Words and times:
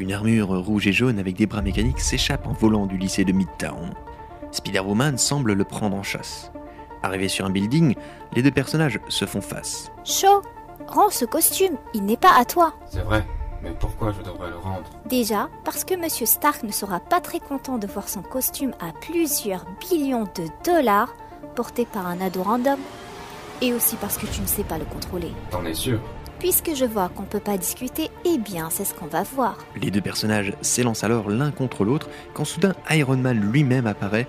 Une 0.00 0.12
armure 0.12 0.48
rouge 0.64 0.86
et 0.86 0.92
jaune 0.92 1.18
avec 1.18 1.36
des 1.36 1.44
bras 1.44 1.60
mécaniques 1.60 2.00
s'échappe 2.00 2.46
en 2.46 2.54
volant 2.54 2.86
du 2.86 2.96
lycée 2.96 3.26
de 3.26 3.32
Midtown. 3.32 3.92
Spider-Woman 4.50 5.18
semble 5.18 5.52
le 5.52 5.64
prendre 5.64 5.94
en 5.94 6.02
chasse. 6.02 6.50
Arrivé 7.02 7.28
sur 7.28 7.44
un 7.44 7.50
building, 7.50 7.94
les 8.34 8.42
deux 8.42 8.50
personnages 8.50 8.98
se 9.10 9.26
font 9.26 9.42
face. 9.42 9.92
Shaw, 10.04 10.40
rends 10.86 11.10
ce 11.10 11.26
costume, 11.26 11.76
il 11.92 12.06
n'est 12.06 12.16
pas 12.16 12.32
à 12.34 12.46
toi. 12.46 12.72
C'est 12.86 13.02
vrai, 13.02 13.26
mais 13.62 13.72
pourquoi 13.78 14.10
je 14.12 14.22
devrais 14.22 14.48
le 14.48 14.56
rendre? 14.56 14.88
Déjà, 15.04 15.50
parce 15.66 15.84
que 15.84 15.94
Monsieur 15.94 16.24
Stark 16.24 16.62
ne 16.62 16.72
sera 16.72 17.00
pas 17.00 17.20
très 17.20 17.38
content 17.38 17.76
de 17.76 17.86
voir 17.86 18.08
son 18.08 18.22
costume 18.22 18.72
à 18.80 18.98
plusieurs 19.02 19.66
billions 19.80 20.24
de 20.34 20.46
dollars 20.64 21.14
porté 21.54 21.84
par 21.84 22.06
un 22.06 22.22
ado 22.22 22.42
random. 22.42 22.78
Et 23.62 23.72
aussi 23.74 23.96
parce 23.96 24.16
que 24.16 24.26
tu 24.26 24.40
ne 24.40 24.46
sais 24.46 24.64
pas 24.64 24.78
le 24.78 24.84
contrôler. 24.84 25.32
T'en 25.50 25.64
es 25.64 25.74
sûr 25.74 26.00
Puisque 26.38 26.74
je 26.74 26.86
vois 26.86 27.10
qu'on 27.10 27.24
peut 27.24 27.40
pas 27.40 27.58
discuter, 27.58 28.10
eh 28.24 28.38
bien 28.38 28.70
c'est 28.70 28.86
ce 28.86 28.94
qu'on 28.94 29.06
va 29.06 29.22
voir. 29.22 29.58
Les 29.76 29.90
deux 29.90 30.00
personnages 30.00 30.54
s'élancent 30.62 31.04
alors 31.04 31.28
l'un 31.28 31.50
contre 31.50 31.84
l'autre 31.84 32.08
quand 32.32 32.46
soudain 32.46 32.74
Iron 32.90 33.18
Man 33.18 33.38
lui-même 33.38 33.86
apparaît, 33.86 34.26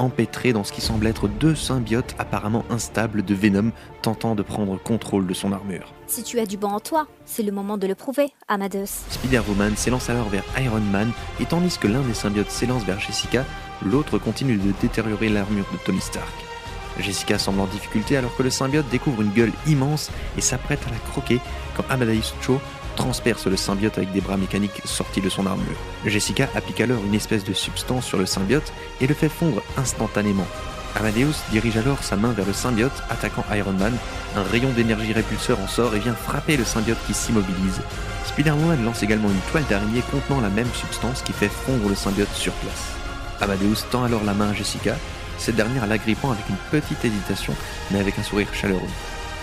empêtré 0.00 0.52
dans 0.52 0.64
ce 0.64 0.72
qui 0.72 0.80
semble 0.80 1.06
être 1.06 1.28
deux 1.28 1.54
symbiotes 1.54 2.16
apparemment 2.18 2.64
instables 2.68 3.24
de 3.24 3.34
Venom 3.34 3.70
tentant 4.02 4.34
de 4.34 4.42
prendre 4.42 4.76
contrôle 4.82 5.26
de 5.28 5.34
son 5.34 5.52
armure. 5.52 5.92
Si 6.08 6.24
tu 6.24 6.40
as 6.40 6.46
du 6.46 6.56
bon 6.56 6.68
en 6.68 6.80
toi, 6.80 7.06
c'est 7.24 7.44
le 7.44 7.52
moment 7.52 7.78
de 7.78 7.86
le 7.86 7.94
prouver, 7.94 8.32
Amadeus. 8.48 9.04
Spider-Woman 9.10 9.76
s'élance 9.76 10.10
alors 10.10 10.28
vers 10.28 10.44
Iron 10.60 10.80
Man 10.80 11.12
et 11.38 11.46
tandis 11.46 11.78
que 11.78 11.86
l'un 11.86 12.02
des 12.02 12.14
symbiotes 12.14 12.50
s'élance 12.50 12.84
vers 12.84 12.98
Jessica, 12.98 13.44
l'autre 13.84 14.18
continue 14.18 14.56
de 14.56 14.72
détériorer 14.80 15.28
l'armure 15.28 15.66
de 15.72 15.78
Tony 15.84 16.00
Stark. 16.00 16.51
Jessica 16.98 17.38
semble 17.38 17.60
en 17.60 17.66
difficulté 17.66 18.16
alors 18.16 18.34
que 18.36 18.42
le 18.42 18.50
symbiote 18.50 18.88
découvre 18.90 19.22
une 19.22 19.30
gueule 19.30 19.52
immense 19.66 20.10
et 20.36 20.40
s'apprête 20.40 20.80
à 20.86 20.90
la 20.90 20.98
croquer 21.10 21.40
quand 21.76 21.84
Amadeus 21.88 22.34
Cho 22.40 22.60
transperce 22.96 23.46
le 23.46 23.56
symbiote 23.56 23.96
avec 23.98 24.12
des 24.12 24.20
bras 24.20 24.36
mécaniques 24.36 24.82
sortis 24.84 25.20
de 25.20 25.28
son 25.28 25.46
armure. 25.46 25.76
Jessica 26.06 26.48
applique 26.54 26.80
alors 26.80 27.02
une 27.04 27.14
espèce 27.14 27.44
de 27.44 27.54
substance 27.54 28.06
sur 28.06 28.18
le 28.18 28.26
symbiote 28.26 28.72
et 29.00 29.06
le 29.06 29.14
fait 29.14 29.28
fondre 29.28 29.62
instantanément. 29.76 30.46
Amadeus 30.94 31.42
dirige 31.50 31.78
alors 31.78 32.02
sa 32.02 32.16
main 32.16 32.32
vers 32.32 32.46
le 32.46 32.52
symbiote, 32.52 33.02
attaquant 33.08 33.44
Iron 33.54 33.72
Man. 33.72 33.96
Un 34.36 34.42
rayon 34.42 34.70
d'énergie 34.72 35.14
répulseur 35.14 35.58
en 35.60 35.66
sort 35.66 35.94
et 35.94 36.00
vient 36.00 36.14
frapper 36.14 36.56
le 36.56 36.64
symbiote 36.64 36.98
qui 37.06 37.14
s'immobilise. 37.14 37.80
Spider-Man 38.26 38.84
lance 38.84 39.02
également 39.02 39.30
une 39.30 39.50
toile 39.50 39.64
d'araignée 39.70 40.02
contenant 40.10 40.40
la 40.40 40.50
même 40.50 40.72
substance 40.74 41.22
qui 41.22 41.32
fait 41.32 41.48
fondre 41.48 41.88
le 41.88 41.94
symbiote 41.94 42.32
sur 42.34 42.52
place. 42.54 42.92
Amadeus 43.40 43.86
tend 43.90 44.04
alors 44.04 44.22
la 44.24 44.34
main 44.34 44.50
à 44.50 44.54
Jessica, 44.54 44.94
cette 45.42 45.56
dernière 45.56 45.88
l'agrippant 45.88 46.30
avec 46.30 46.48
une 46.48 46.56
petite 46.70 47.04
hésitation, 47.04 47.52
mais 47.90 47.98
avec 47.98 48.16
un 48.16 48.22
sourire 48.22 48.54
chaleureux. 48.54 48.80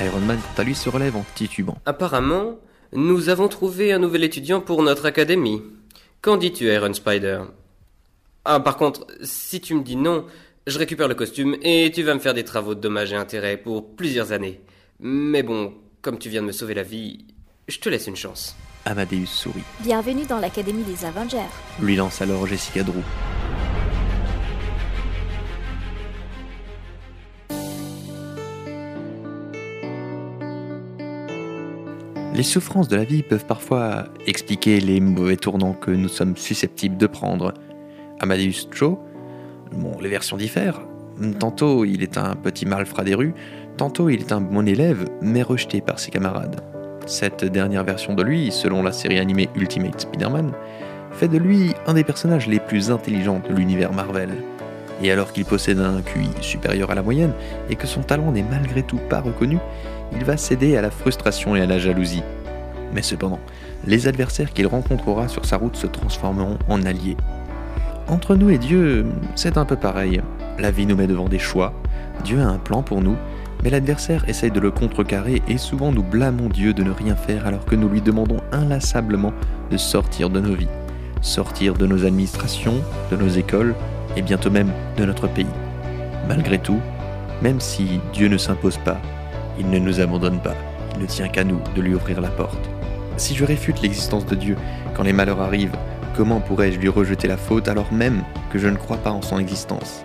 Iron 0.00 0.20
Man, 0.20 0.38
quant 0.38 0.62
à 0.62 0.64
lui, 0.64 0.76
se 0.76 0.88
relève 0.88 1.16
en 1.16 1.24
titubant. 1.34 1.76
Apparemment, 1.84 2.58
nous 2.92 3.28
avons 3.28 3.48
trouvé 3.48 3.92
un 3.92 3.98
nouvel 3.98 4.22
étudiant 4.22 4.60
pour 4.60 4.84
notre 4.84 5.04
académie. 5.06 5.60
Qu'en 6.22 6.36
dis-tu, 6.36 6.72
Iron 6.72 6.94
Spider? 6.94 7.40
Ah, 8.44 8.60
par 8.60 8.76
contre, 8.76 9.04
si 9.22 9.60
tu 9.60 9.74
me 9.74 9.82
dis 9.82 9.96
non, 9.96 10.26
je 10.68 10.78
récupère 10.78 11.08
le 11.08 11.16
costume 11.16 11.56
et 11.62 11.90
tu 11.92 12.04
vas 12.04 12.14
me 12.14 12.20
faire 12.20 12.34
des 12.34 12.44
travaux 12.44 12.76
de 12.76 12.80
dommages 12.80 13.12
et 13.12 13.16
intérêts 13.16 13.56
pour 13.56 13.96
plusieurs 13.96 14.30
années. 14.30 14.60
Mais 15.00 15.42
bon, 15.42 15.74
comme 16.02 16.18
tu 16.18 16.28
viens 16.28 16.42
de 16.42 16.46
me 16.46 16.52
sauver 16.52 16.74
la 16.74 16.84
vie, 16.84 17.24
je 17.66 17.78
te 17.80 17.88
laisse 17.88 18.06
une 18.06 18.16
chance. 18.16 18.54
Amadeus 18.84 19.26
sourit. 19.26 19.64
Bienvenue 19.80 20.24
dans 20.24 20.38
l'Académie 20.38 20.84
des 20.84 21.04
Avengers. 21.04 21.50
Lui 21.82 21.96
lance 21.96 22.22
alors 22.22 22.46
Jessica 22.46 22.84
Drew. 22.84 23.02
Les 32.32 32.44
souffrances 32.44 32.86
de 32.86 32.94
la 32.94 33.02
vie 33.02 33.24
peuvent 33.24 33.44
parfois 33.44 34.04
expliquer 34.26 34.78
les 34.80 35.00
mauvais 35.00 35.36
tournants 35.36 35.72
que 35.72 35.90
nous 35.90 36.08
sommes 36.08 36.36
susceptibles 36.36 36.96
de 36.96 37.08
prendre. 37.08 37.54
Amadeus 38.20 38.68
Cho, 38.70 39.00
bon, 39.72 39.98
les 40.00 40.08
versions 40.08 40.36
diffèrent. 40.36 40.80
Tantôt 41.40 41.84
il 41.84 42.04
est 42.04 42.18
un 42.18 42.36
petit 42.36 42.66
malfrat 42.66 43.02
des 43.02 43.16
rues, 43.16 43.34
tantôt 43.76 44.08
il 44.10 44.20
est 44.20 44.32
un 44.32 44.40
bon 44.40 44.66
élève, 44.66 45.08
mais 45.20 45.42
rejeté 45.42 45.80
par 45.80 45.98
ses 45.98 46.12
camarades. 46.12 46.60
Cette 47.04 47.44
dernière 47.44 47.82
version 47.82 48.14
de 48.14 48.22
lui, 48.22 48.52
selon 48.52 48.84
la 48.84 48.92
série 48.92 49.18
animée 49.18 49.48
Ultimate 49.56 50.00
Spider-Man, 50.00 50.52
fait 51.12 51.28
de 51.28 51.36
lui 51.36 51.74
un 51.88 51.94
des 51.94 52.04
personnages 52.04 52.46
les 52.46 52.60
plus 52.60 52.92
intelligents 52.92 53.42
de 53.46 53.52
l'univers 53.52 53.92
Marvel. 53.92 54.30
Et 55.02 55.10
alors 55.10 55.32
qu'il 55.32 55.46
possède 55.46 55.80
un 55.80 56.00
QI 56.02 56.28
supérieur 56.42 56.90
à 56.90 56.94
la 56.94 57.02
moyenne 57.02 57.32
et 57.70 57.74
que 57.74 57.88
son 57.88 58.02
talent 58.02 58.30
n'est 58.30 58.44
malgré 58.44 58.82
tout 58.82 59.00
pas 59.08 59.20
reconnu, 59.20 59.58
il 60.12 60.24
va 60.24 60.36
céder 60.36 60.76
à 60.76 60.82
la 60.82 60.90
frustration 60.90 61.56
et 61.56 61.60
à 61.60 61.66
la 61.66 61.78
jalousie. 61.78 62.22
Mais 62.92 63.02
cependant, 63.02 63.40
les 63.86 64.08
adversaires 64.08 64.52
qu'il 64.52 64.66
rencontrera 64.66 65.28
sur 65.28 65.44
sa 65.44 65.56
route 65.56 65.76
se 65.76 65.86
transformeront 65.86 66.58
en 66.68 66.84
alliés. 66.84 67.16
Entre 68.08 68.34
nous 68.34 68.50
et 68.50 68.58
Dieu, 68.58 69.06
c'est 69.36 69.56
un 69.56 69.64
peu 69.64 69.76
pareil. 69.76 70.20
La 70.58 70.70
vie 70.70 70.86
nous 70.86 70.96
met 70.96 71.06
devant 71.06 71.28
des 71.28 71.38
choix, 71.38 71.72
Dieu 72.24 72.40
a 72.40 72.46
un 72.46 72.58
plan 72.58 72.82
pour 72.82 73.00
nous, 73.00 73.16
mais 73.62 73.70
l'adversaire 73.70 74.28
essaye 74.28 74.50
de 74.50 74.60
le 74.60 74.70
contrecarrer 74.70 75.42
et 75.48 75.58
souvent 75.58 75.92
nous 75.92 76.02
blâmons 76.02 76.48
Dieu 76.48 76.72
de 76.72 76.82
ne 76.82 76.90
rien 76.90 77.14
faire 77.14 77.46
alors 77.46 77.64
que 77.64 77.74
nous 77.74 77.88
lui 77.88 78.00
demandons 78.00 78.40
inlassablement 78.52 79.32
de 79.70 79.76
sortir 79.76 80.30
de 80.30 80.40
nos 80.40 80.54
vies, 80.54 80.68
sortir 81.20 81.74
de 81.74 81.86
nos 81.86 82.04
administrations, 82.04 82.82
de 83.10 83.16
nos 83.16 83.28
écoles 83.28 83.74
et 84.16 84.22
bientôt 84.22 84.50
même 84.50 84.72
de 84.96 85.04
notre 85.04 85.28
pays. 85.28 85.46
Malgré 86.28 86.58
tout, 86.58 86.80
même 87.42 87.60
si 87.60 88.00
Dieu 88.12 88.28
ne 88.28 88.38
s'impose 88.38 88.78
pas, 88.78 89.00
il 89.60 89.68
ne 89.68 89.78
nous 89.78 90.00
abandonne 90.00 90.40
pas, 90.40 90.56
il 90.94 91.02
ne 91.02 91.06
tient 91.06 91.28
qu'à 91.28 91.44
nous 91.44 91.60
de 91.76 91.82
lui 91.82 91.94
ouvrir 91.94 92.20
la 92.20 92.30
porte. 92.30 92.70
Si 93.18 93.36
je 93.36 93.44
réfute 93.44 93.82
l'existence 93.82 94.24
de 94.24 94.34
Dieu 94.34 94.56
quand 94.94 95.02
les 95.02 95.12
malheurs 95.12 95.42
arrivent, 95.42 95.76
comment 96.16 96.40
pourrais-je 96.40 96.78
lui 96.78 96.88
rejeter 96.88 97.28
la 97.28 97.36
faute 97.36 97.68
alors 97.68 97.92
même 97.92 98.24
que 98.50 98.58
je 98.58 98.68
ne 98.68 98.76
crois 98.76 98.96
pas 98.96 99.10
en 99.10 99.20
son 99.20 99.38
existence? 99.38 100.02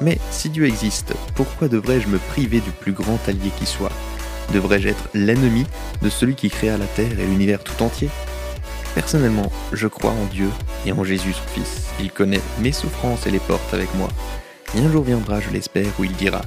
Mais 0.00 0.18
si 0.32 0.50
Dieu 0.50 0.66
existe, 0.66 1.14
pourquoi 1.36 1.68
devrais-je 1.68 2.08
me 2.08 2.18
priver 2.18 2.58
du 2.58 2.70
plus 2.70 2.92
grand 2.92 3.18
allié 3.28 3.50
qui 3.56 3.64
soit? 3.64 3.92
Devrais-je 4.52 4.88
être 4.88 5.08
l'ennemi 5.14 5.64
de 6.02 6.08
celui 6.08 6.34
qui 6.34 6.50
créa 6.50 6.76
la 6.76 6.86
terre 6.86 7.18
et 7.18 7.26
l'univers 7.26 7.62
tout 7.62 7.80
entier? 7.80 8.08
Personnellement, 8.96 9.52
je 9.72 9.86
crois 9.86 10.10
en 10.10 10.26
Dieu 10.32 10.48
et 10.84 10.92
en 10.92 11.04
Jésus 11.04 11.32
son 11.32 11.48
Fils. 11.54 11.84
Il 12.00 12.10
connaît 12.10 12.42
mes 12.60 12.72
souffrances 12.72 13.26
et 13.28 13.30
les 13.30 13.38
porte 13.38 13.72
avec 13.72 13.94
moi. 13.94 14.08
Et 14.76 14.80
un 14.80 14.90
jour 14.90 15.04
viendra, 15.04 15.40
je 15.40 15.50
l'espère, 15.50 15.86
où 16.00 16.04
il 16.04 16.12
dira⁇ 16.12 16.40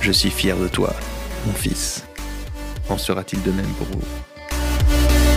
Je 0.00 0.12
suis 0.12 0.30
fier 0.30 0.56
de 0.56 0.68
toi, 0.68 0.94
mon 1.46 1.52
fils. 1.52 2.04
En 2.88 2.98
sera-t-il 2.98 3.42
de 3.42 3.50
même 3.52 3.72
pour 3.78 3.86
vous? 3.86 5.27